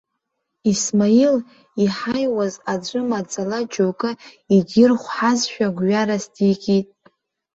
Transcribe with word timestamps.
Исмаил, 0.71 1.35
иҳаиуаз 1.83 2.53
аӡәы 2.73 3.01
маӡала 3.09 3.59
џьоукы 3.71 4.11
идирхәҳазшәа 4.55 5.67
гәҩарас 5.77 6.25
дикит. 6.33 6.87